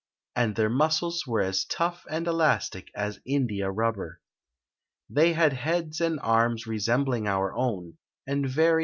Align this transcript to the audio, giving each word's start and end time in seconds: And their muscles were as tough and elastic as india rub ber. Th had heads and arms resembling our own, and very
And 0.35 0.55
their 0.55 0.67
muscles 0.71 1.27
were 1.27 1.41
as 1.41 1.63
tough 1.63 2.07
and 2.09 2.25
elastic 2.25 2.89
as 2.95 3.19
india 3.23 3.69
rub 3.69 3.97
ber. 3.97 4.19
Th 5.15 5.35
had 5.35 5.53
heads 5.53 6.01
and 6.01 6.19
arms 6.21 6.65
resembling 6.65 7.27
our 7.27 7.55
own, 7.55 7.99
and 8.25 8.49
very 8.49 8.79